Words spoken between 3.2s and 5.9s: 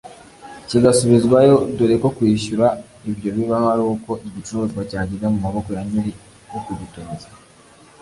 bibaho ari uko igicuruzwa cyageze mu maboko ya